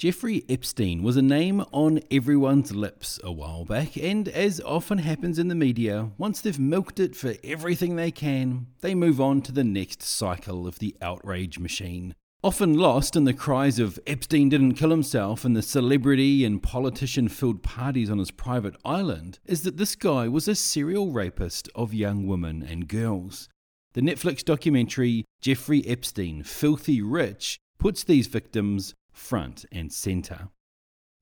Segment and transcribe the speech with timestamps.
[0.00, 5.38] Jeffrey Epstein was a name on everyone's lips a while back, and as often happens
[5.38, 9.52] in the media, once they've milked it for everything they can, they move on to
[9.52, 12.14] the next cycle of the outrage machine.
[12.42, 17.28] Often lost in the cries of Epstein didn't kill himself and the celebrity and politician
[17.28, 21.92] filled parties on his private island is that this guy was a serial rapist of
[21.92, 23.50] young women and girls.
[23.92, 30.48] The Netflix documentary Jeffrey Epstein Filthy Rich puts these victims front and centre.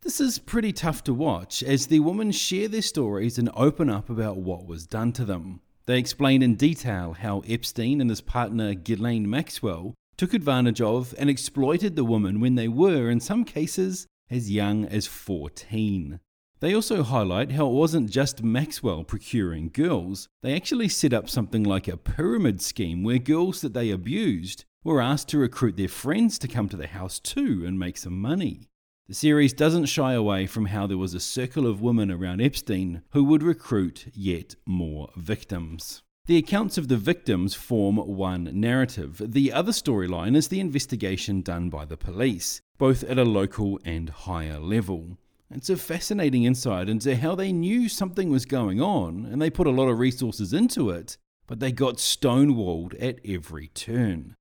[0.00, 4.10] This is pretty tough to watch as the women share their stories and open up
[4.10, 5.60] about what was done to them.
[5.86, 11.30] They explain in detail how Epstein and his partner Ghislaine Maxwell took advantage of and
[11.30, 16.18] exploited the women when they were, in some cases, as young as 14.
[16.60, 21.62] They also highlight how it wasn't just Maxwell procuring girls, they actually set up something
[21.62, 26.38] like a pyramid scheme where girls that they abused were asked to recruit their friends
[26.38, 28.68] to come to the house too and make some money.
[29.08, 33.02] The series doesn't shy away from how there was a circle of women around Epstein
[33.10, 36.02] who would recruit yet more victims.
[36.26, 39.20] The accounts of the victims form one narrative.
[39.24, 44.08] The other storyline is the investigation done by the police, both at a local and
[44.08, 45.18] higher level.
[45.50, 49.66] It's a fascinating insight into how they knew something was going on and they put
[49.66, 54.36] a lot of resources into it, but they got stonewalled at every turn.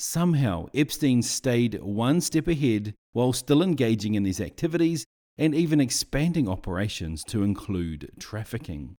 [0.00, 5.04] Somehow, Epstein stayed one step ahead while still engaging in these activities
[5.36, 8.94] and even expanding operations to include trafficking.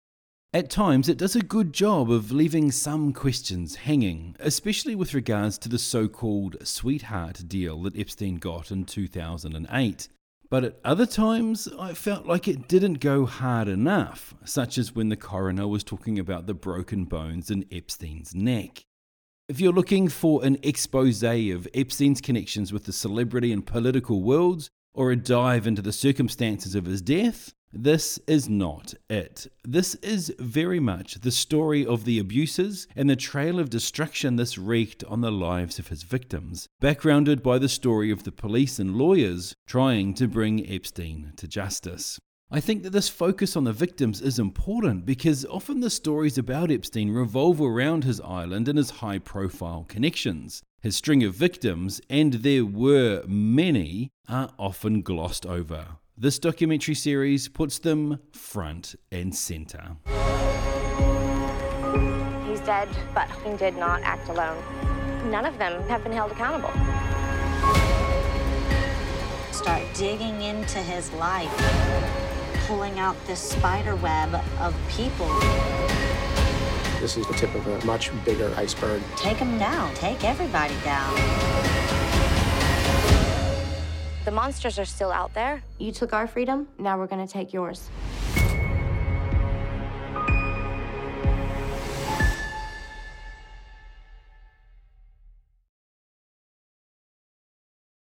[0.52, 5.56] At times, it does a good job of leaving some questions hanging, especially with regards
[5.58, 10.08] to the so called sweetheart deal that Epstein got in 2008.
[10.50, 15.10] But at other times, I felt like it didn't go hard enough, such as when
[15.10, 18.82] the coroner was talking about the broken bones in Epstein's neck.
[19.48, 24.68] If you're looking for an expose of Epstein's connections with the celebrity and political worlds,
[24.92, 29.46] or a dive into the circumstances of his death, this is not it.
[29.64, 34.58] This is very much the story of the abuses and the trail of destruction this
[34.58, 38.96] wreaked on the lives of his victims, backgrounded by the story of the police and
[38.96, 42.18] lawyers trying to bring Epstein to justice.
[42.50, 46.70] I think that this focus on the victims is important because often the stories about
[46.70, 50.62] Epstein revolve around his island and his high profile connections.
[50.80, 55.98] His string of victims, and there were many, are often glossed over.
[56.16, 59.98] This documentary series puts them front and centre.
[62.46, 64.56] He's dead, but he did not act alone.
[65.30, 66.72] None of them have been held accountable.
[69.52, 72.28] Start digging into his life
[72.68, 75.26] pulling out this spider web of people.
[77.00, 79.00] This is the tip of a much bigger iceberg.
[79.16, 79.94] Take them down.
[79.94, 81.14] Take everybody down.
[84.26, 85.62] The monsters are still out there.
[85.78, 87.88] You took our freedom, now we're gonna take yours.